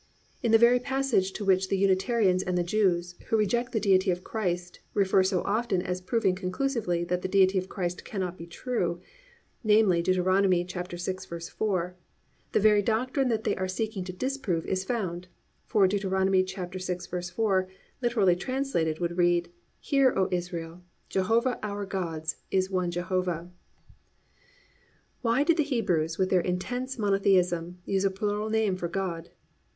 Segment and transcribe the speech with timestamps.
[0.41, 4.09] In the very passage to which the Unitarians and the Jews, who reject the Deity
[4.09, 8.47] of Christ, refer so often as proving conclusively that the Deity of Christ cannot be
[8.47, 8.99] true,
[9.63, 10.15] namely Deut.
[10.15, 11.93] 6:4,
[12.51, 15.27] the very doctrine that they are seeking to disprove is found;
[15.67, 16.01] for Deut.
[16.01, 17.67] 6:4
[18.01, 23.51] literally translated would read +"Hear, O Israel: Jehovah our Gods is one Jehovah."+
[25.21, 29.29] Why did the Hebrews with their intense monotheism, use a plural name for God?